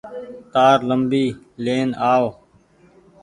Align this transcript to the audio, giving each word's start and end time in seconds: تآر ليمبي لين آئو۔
تآر 0.53 0.77
ليمبي 0.89 1.25
لين 1.65 1.89
آئو۔ 2.11 2.27